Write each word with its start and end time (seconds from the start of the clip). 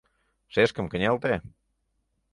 Шешкым 0.53 0.85
кынелте. 0.91 1.33